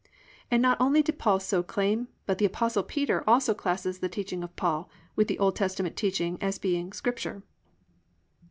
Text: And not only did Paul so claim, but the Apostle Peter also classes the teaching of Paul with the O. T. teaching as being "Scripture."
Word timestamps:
And 0.49 0.63
not 0.63 0.81
only 0.81 1.03
did 1.03 1.19
Paul 1.19 1.39
so 1.39 1.61
claim, 1.61 2.07
but 2.25 2.39
the 2.39 2.45
Apostle 2.45 2.81
Peter 2.81 3.23
also 3.29 3.53
classes 3.53 3.99
the 3.99 4.09
teaching 4.09 4.41
of 4.41 4.55
Paul 4.55 4.89
with 5.15 5.27
the 5.27 5.37
O. 5.37 5.51
T. 5.51 5.67
teaching 5.91 6.39
as 6.41 6.57
being 6.57 6.91
"Scripture." 6.91 7.43